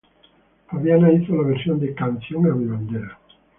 [0.67, 3.19] Fabiana hizo la versión de "Canción a mi bandera".